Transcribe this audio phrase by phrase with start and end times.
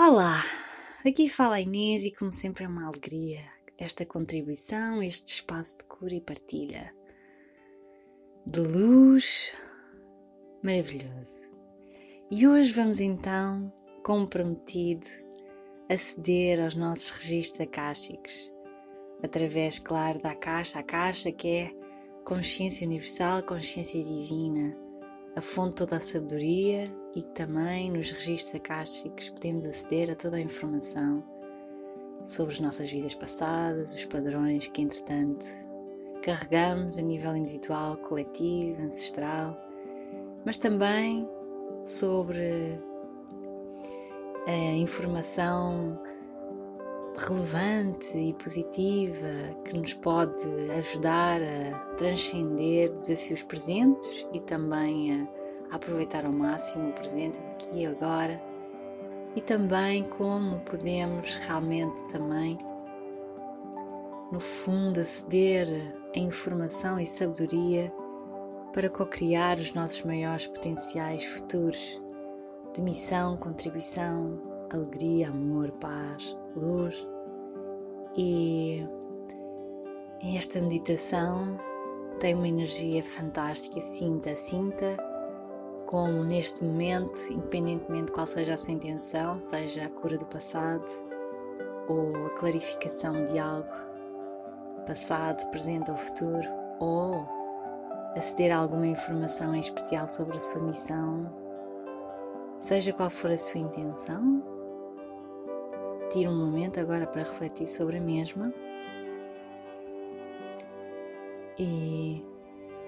[0.00, 0.44] Olá,
[1.04, 3.40] aqui fala a Inês e como sempre é uma alegria
[3.76, 6.94] esta contribuição, este espaço de cura e partilha
[8.46, 9.56] de luz
[10.62, 11.50] maravilhoso.
[12.30, 13.72] E hoje vamos então,
[14.04, 15.04] como prometido,
[15.90, 18.54] aceder aos nossos registros acásticos,
[19.20, 21.74] através, claro, da caixa, a caixa que é
[22.24, 24.78] consciência universal, consciência divina,
[25.36, 26.84] a fonte toda a sabedoria
[27.14, 31.22] e que também nos registros acásticos podemos aceder a toda a informação
[32.24, 35.46] sobre as nossas vidas passadas, os padrões que entretanto
[36.22, 39.56] carregamos a nível individual, coletivo, ancestral,
[40.44, 41.28] mas também
[41.84, 42.78] sobre
[44.46, 46.00] a informação
[47.28, 50.42] relevante e positiva que nos pode
[50.78, 55.28] ajudar a transcender desafios presentes e também
[55.70, 58.40] a aproveitar ao máximo o presente aqui e agora
[59.36, 62.58] e também como podemos realmente também
[64.32, 67.92] no fundo aceder a informação e sabedoria
[68.72, 72.00] para co-criar os nossos maiores potenciais futuros
[72.74, 74.40] de missão, contribuição,
[74.70, 77.06] alegria, amor, paz, luz.
[78.16, 78.86] E
[80.36, 81.58] esta meditação
[82.18, 83.80] tem uma energia fantástica.
[83.80, 84.96] Sinta, sinta
[85.86, 90.84] como neste momento, independentemente de qual seja a sua intenção, seja a cura do passado
[91.88, 93.72] ou a clarificação de algo
[94.86, 97.26] passado, presente ou futuro, ou
[98.14, 101.32] aceder a alguma informação em especial sobre a sua missão,
[102.58, 104.42] seja qual for a sua intenção,
[106.10, 108.52] Tire um momento agora para refletir sobre a mesma
[111.58, 112.24] e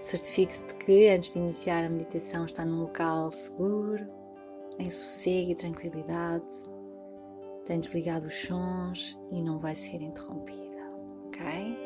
[0.01, 4.07] certifique-se de que antes de iniciar a meditação está num local seguro,
[4.79, 6.55] em sossego e tranquilidade,
[7.67, 10.81] tem desligado os sons e não vai ser interrompida,
[11.27, 11.79] ok?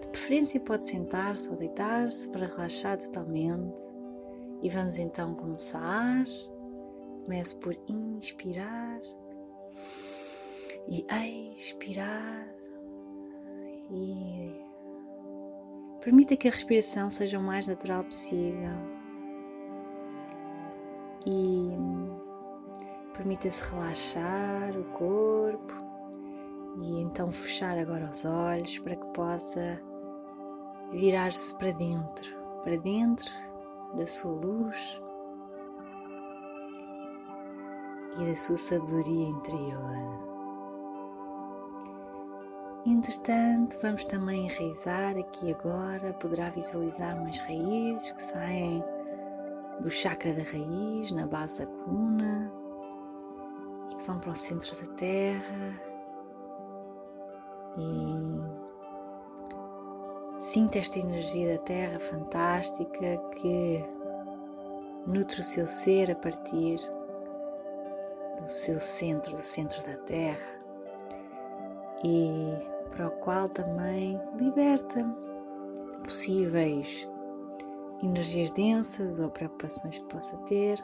[0.00, 3.82] De preferência pode sentar-se ou deitar-se para relaxar totalmente
[4.62, 6.24] e vamos então começar.
[7.24, 9.00] Comece por inspirar
[10.88, 12.48] e expirar
[13.90, 14.54] e
[16.00, 18.72] permita que a respiração seja o mais natural possível
[21.26, 21.70] e
[23.12, 25.74] permita-se relaxar o corpo
[26.80, 29.82] e então fechar agora os olhos para que possa
[30.92, 33.30] virar-se para dentro, para dentro
[33.94, 35.02] da sua luz
[38.18, 40.27] e da sua sabedoria interior.
[42.90, 46.14] Entretanto, vamos também enraizar aqui agora.
[46.14, 48.82] Poderá visualizar umas raízes que saem
[49.80, 52.50] do chakra da raiz, na base da coluna,
[53.90, 55.82] e que vão para o centro da terra.
[57.76, 58.16] E
[60.40, 63.84] sinta esta energia da terra fantástica que
[65.06, 66.78] nutre o seu ser a partir
[68.40, 70.58] do seu centro, do centro da terra
[72.02, 75.04] e para o qual também liberta
[76.04, 77.08] possíveis
[78.02, 80.78] energias densas ou preocupações que possa ter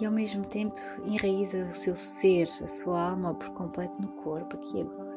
[0.00, 4.56] e ao mesmo tempo enraiza o seu ser, a sua alma por completo no corpo,
[4.56, 5.10] aqui e agora.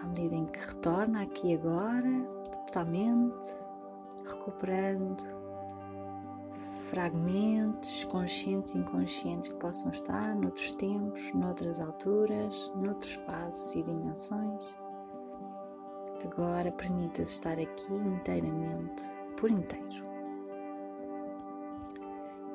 [0.00, 3.62] À medida em que retorna aqui e agora, totalmente,
[4.24, 5.43] recuperando
[6.84, 14.64] fragmentos conscientes e inconscientes que possam estar noutros tempos, noutras alturas, noutros espaços e dimensões.
[16.24, 19.02] Agora permita-se estar aqui inteiramente,
[19.36, 20.02] por inteiro.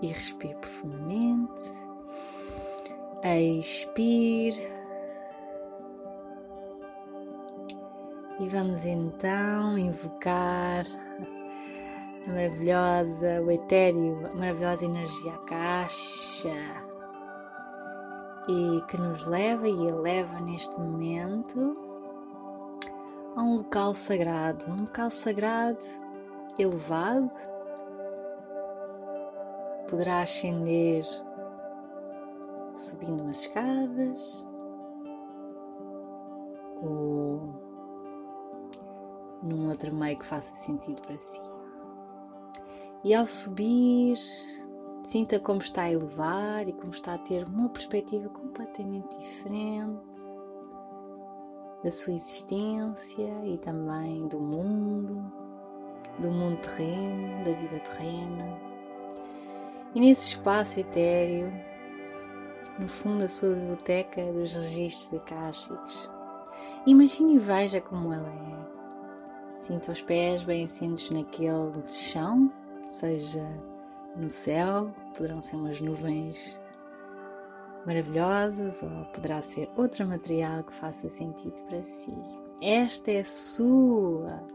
[0.02, 1.62] E respire profundamente.
[3.24, 4.80] Expire.
[8.40, 10.86] E vamos então invocar
[12.26, 16.50] a maravilhosa, o etéreo, a maravilhosa energia caixa
[18.48, 21.78] e que nos leva e eleva neste momento
[23.36, 25.86] a um local sagrado, um local sagrado
[26.58, 27.32] elevado.
[29.88, 31.06] Poderá ascender
[32.74, 34.46] subindo umas escadas
[36.82, 37.54] ou
[39.44, 41.59] num outro meio que faça sentido para si.
[43.04, 44.18] E ao subir,
[45.04, 50.40] sinta como está a elevar e como está a ter uma perspectiva completamente diferente
[51.84, 55.32] da sua existência e também do mundo,
[56.20, 58.60] do mundo terreno, da vida terrena.
[59.96, 61.52] E nesse espaço etéreo,
[62.78, 66.10] no fundo, a sua biblioteca dos registros acásticos.
[66.86, 69.58] Imagine e veja como ela é.
[69.58, 72.52] Sinta os pés bem assentos naquele chão,
[72.90, 73.48] seja
[74.16, 76.60] no céu, poderão ser umas nuvens
[77.86, 82.14] maravilhosas ou poderá ser outro material que faça sentido para si.
[82.62, 84.46] Esta é a sua,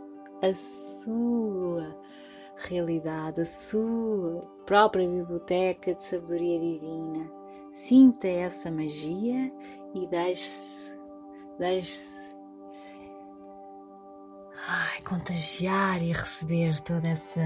[0.43, 1.97] a sua
[2.69, 7.31] realidade, a sua própria biblioteca de sabedoria divina.
[7.73, 9.53] Sinta essa magia
[9.95, 11.01] e deixe-se,
[11.59, 12.35] deixe-se
[15.05, 17.41] contagiar e receber toda essa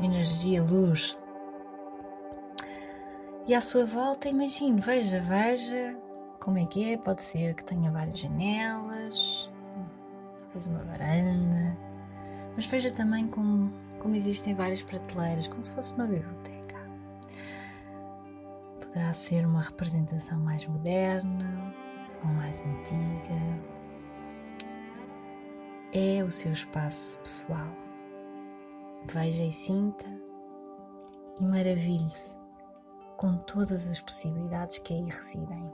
[0.00, 1.18] energia, luz.
[3.46, 5.96] E à sua volta, imagine, veja, veja
[6.38, 6.96] como é que é.
[6.96, 9.50] Pode ser que tenha várias janelas,
[10.38, 11.76] talvez uma varanda,
[12.54, 16.76] mas veja também como, como existem várias prateleiras, como se fosse uma biblioteca.
[18.78, 21.74] Poderá ser uma representação mais moderna
[22.22, 23.72] ou mais antiga.
[25.92, 27.81] É o seu espaço pessoal.
[29.06, 30.04] Veja e sinta
[31.40, 32.40] e maravilhe-se
[33.16, 35.70] com todas as possibilidades que aí residem,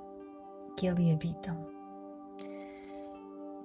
[0.77, 1.67] que ali habitam.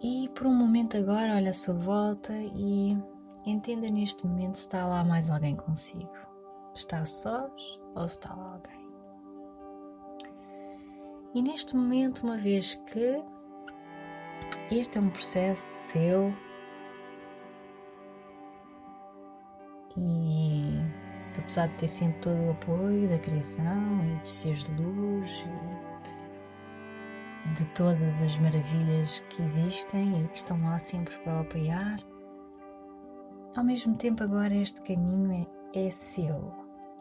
[0.01, 2.97] E por um momento agora olha à sua volta e
[3.45, 6.11] entenda neste momento se está lá mais alguém consigo.
[6.73, 8.83] Está sós ou está lá alguém?
[11.33, 13.23] E neste momento, uma vez que
[14.69, 15.61] este é um processo
[15.91, 16.33] seu
[19.97, 20.79] e
[21.37, 25.45] apesar de ter sempre todo o apoio da criação e dos seres de luz
[27.55, 31.99] de todas as maravilhas que existem e que estão lá sempre para o apoiar.
[33.55, 36.51] Ao mesmo tempo, agora este caminho é, é seu.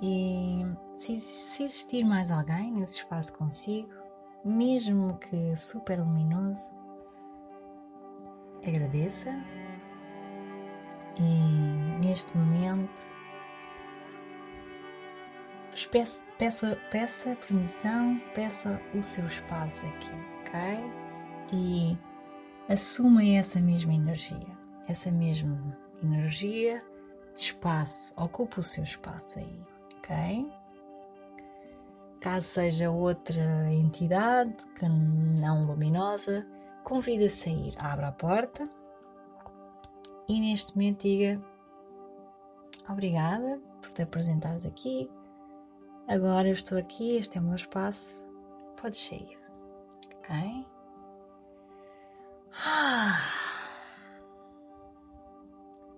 [0.01, 3.89] E se, se existir mais alguém nesse espaço consigo,
[4.45, 6.75] mesmo que super luminoso,
[8.67, 9.31] agradeça
[11.19, 13.15] e neste momento
[15.91, 20.61] peça, peça, peça permissão, peça o seu espaço aqui ok?
[21.53, 21.99] E
[22.69, 26.85] assuma essa mesma energia, essa mesma energia
[27.35, 29.63] de espaço, ocupa o seu espaço aí,
[29.99, 30.53] ok?
[32.21, 36.47] Caso seja outra entidade que não luminosa,
[36.85, 38.69] convida a sair, abra a porta
[40.29, 41.43] e neste momento diga
[42.89, 45.11] obrigada por te apresentares aqui.
[46.09, 48.33] Agora eu estou aqui, este é o meu espaço,
[48.81, 49.43] podes sair
[50.23, 50.67] ok?
[52.67, 53.19] Ah.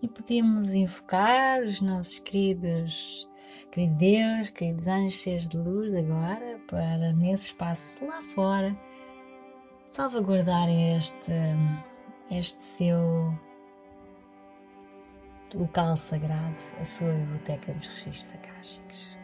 [0.03, 3.29] E podemos invocar os nossos queridos,
[3.71, 8.77] queridos Deus, queridos anjos, seres de luz agora, para nesse espaço lá fora
[9.87, 11.33] salvaguardarem este,
[12.31, 13.39] este seu
[15.55, 19.19] local sagrado, a sua biblioteca dos registros acásticos.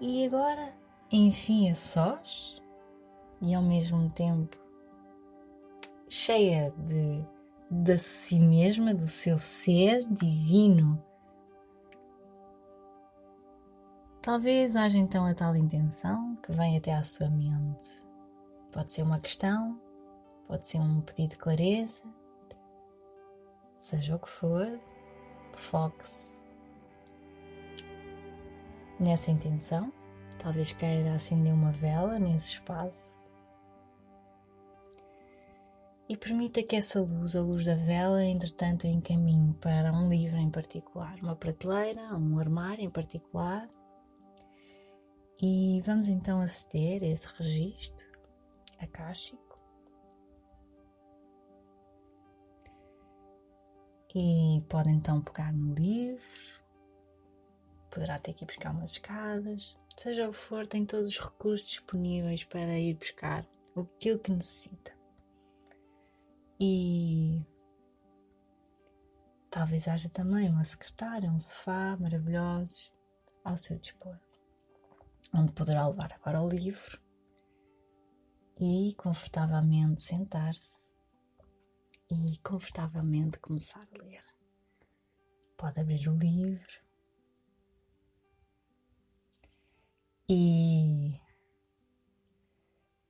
[0.00, 0.74] E agora,
[1.10, 2.60] enfim, a sós,
[3.40, 4.56] e ao mesmo tempo
[6.08, 7.24] cheia de,
[7.70, 11.02] de si mesma, do seu ser divino.
[14.20, 18.00] Talvez haja então a tal intenção que vem até à sua mente.
[18.70, 19.80] Pode ser uma questão,
[20.46, 22.04] pode ser um pedido de clareza,
[23.82, 24.80] seja o que for,
[25.52, 26.52] foque-se
[28.98, 29.92] nessa intenção.
[30.38, 33.20] Talvez queira acender uma vela nesse espaço
[36.08, 40.50] e permita que essa luz, a luz da vela, entretanto, encaminhe para um livro em
[40.50, 43.66] particular, uma prateleira, um armário em particular.
[45.40, 48.08] E vamos então aceder a esse registro
[48.78, 49.51] acástico.
[54.14, 56.62] E pode então pegar no livro,
[57.90, 61.68] poderá ter que ir buscar umas escadas, seja o que for, tem todos os recursos
[61.68, 64.92] disponíveis para ir buscar aquilo que necessita.
[66.60, 67.42] E
[69.50, 72.92] talvez haja também uma secretária, um sofá maravilhosos
[73.42, 74.18] ao seu dispor,
[75.34, 77.00] onde poderá levar agora o livro
[78.60, 80.94] e confortavelmente sentar-se
[82.12, 84.22] e confortavelmente começar a ler.
[85.56, 86.80] Pode abrir o livro
[90.28, 91.18] e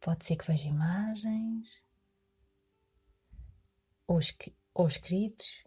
[0.01, 1.85] pode ser que veja imagens
[4.07, 4.21] ou,
[4.87, 5.65] escritos,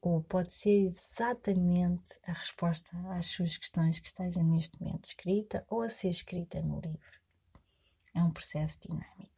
[0.00, 5.82] ou pode ser exatamente a resposta às suas questões que esteja neste momento escrita ou
[5.82, 7.20] a ser escrita no livro.
[8.14, 9.33] É um processo dinâmico.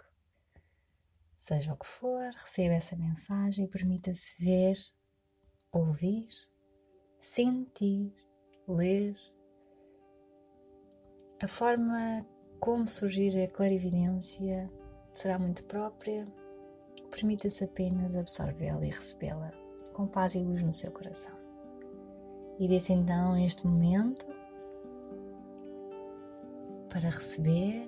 [1.46, 4.76] Seja o que for, receba essa mensagem e permita-se ver,
[5.70, 6.26] ouvir,
[7.20, 8.12] sentir,
[8.66, 9.16] ler.
[11.40, 12.26] A forma
[12.58, 14.68] como surgir a clarividência
[15.12, 16.26] será muito própria.
[17.12, 19.52] Permita-se apenas absorvê-la e recebê-la
[19.92, 21.38] com paz e luz no seu coração.
[22.58, 24.26] E desse então este momento
[26.88, 27.86] para receber,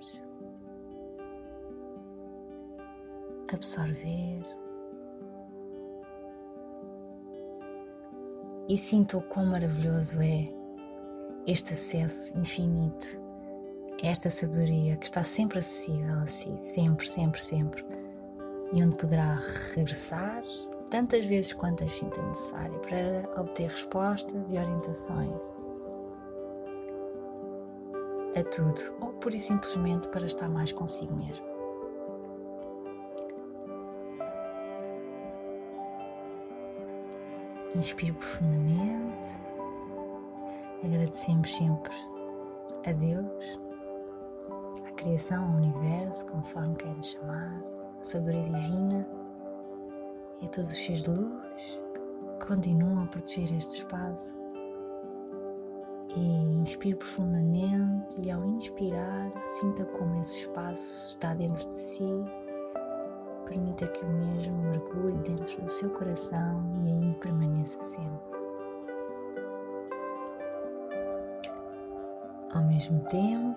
[3.54, 4.44] absorver
[8.68, 10.48] e sinta o quão maravilhoso é
[11.46, 13.18] este acesso infinito,
[14.02, 17.84] esta sabedoria que está sempre acessível a si, sempre, sempre, sempre,
[18.72, 19.38] e onde poderá
[19.74, 20.44] regressar
[20.90, 25.32] tantas vezes quantas sinta necessário para obter respostas e orientações
[28.36, 31.47] a tudo, ou pura e simplesmente para estar mais consigo mesmo.
[37.74, 39.28] Inspire profundamente,
[40.82, 41.92] agradecemos sempre
[42.86, 43.60] a Deus,
[44.86, 47.62] à criação, ao universo, conforme queiram chamar,
[48.00, 49.06] a sabedoria divina
[50.40, 51.80] e a todos os seus de luz
[52.40, 54.38] que continuam a proteger este espaço.
[56.16, 56.20] E
[56.60, 62.24] inspire profundamente e ao inspirar, sinta como esse espaço está dentro de si.
[63.48, 68.28] Permita que o mesmo mergulhe dentro do seu coração e aí permaneça sempre.
[72.52, 73.56] Ao mesmo tempo,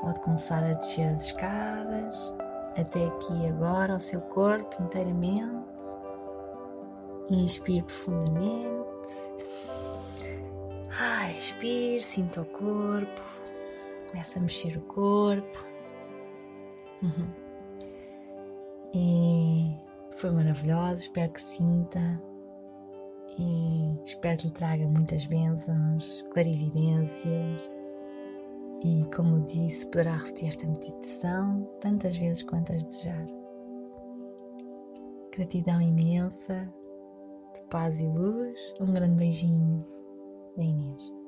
[0.00, 2.36] pode começar a descer as escadas,
[2.76, 5.84] até aqui agora ao seu corpo inteiramente.
[7.30, 8.84] Inspire profundamente.
[11.00, 13.22] Ai, expire, sinta o corpo.
[14.10, 15.64] Começa a mexer o corpo.
[17.00, 17.43] Uhum.
[18.94, 19.76] E
[20.12, 22.22] foi maravilhoso, espero que sinta.
[23.36, 27.68] E espero que lhe traga muitas bênçãos, clarividências
[28.84, 33.26] e, como disse, poderá repetir esta meditação tantas vezes quantas desejar.
[35.32, 36.72] Gratidão imensa,
[37.54, 38.56] de paz e luz.
[38.80, 39.84] Um grande beijinho
[40.56, 41.23] da Inês.